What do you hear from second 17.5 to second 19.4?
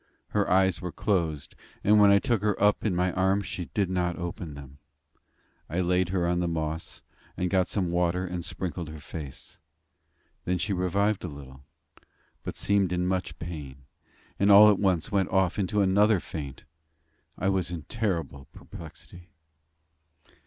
in terrible perplexity.